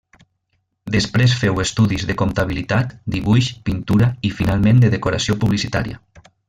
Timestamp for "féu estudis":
1.41-2.07